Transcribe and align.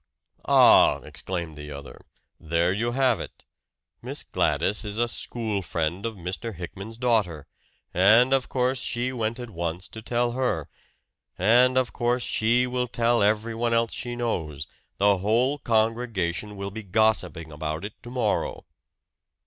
"Ah!" 0.47 0.95
exclaimed 1.03 1.55
the 1.55 1.69
other. 1.71 2.03
"There 2.39 2.73
you 2.73 2.93
have 2.93 3.19
it! 3.19 3.43
Miss 4.01 4.23
Gladys 4.23 4.83
is 4.83 4.97
a 4.97 5.07
school 5.07 5.61
friend 5.61 6.07
of 6.07 6.15
Mr. 6.15 6.55
Hickman's 6.55 6.97
daughter; 6.97 7.45
and, 7.93 8.33
of 8.33 8.49
course, 8.49 8.81
she 8.81 9.13
went 9.13 9.39
at 9.39 9.51
once 9.51 9.87
to 9.89 10.01
tell 10.01 10.31
her. 10.31 10.67
And, 11.37 11.77
of 11.77 11.93
course, 11.93 12.23
she 12.23 12.65
will 12.65 12.87
tell 12.87 13.21
everyone 13.21 13.75
else 13.75 13.93
she 13.93 14.15
knows 14.15 14.65
the 14.97 15.19
whole 15.19 15.59
congregation 15.59 16.55
will 16.55 16.71
be 16.71 16.81
gossiping 16.81 17.51
about 17.51 17.85
it 17.85 17.93
to 18.01 18.09
morrow!" 18.09 18.65